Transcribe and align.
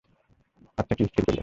আচ্ছা, 0.77 0.93
কি 0.97 1.03
স্থির 1.05 1.23
করলে? 1.25 1.39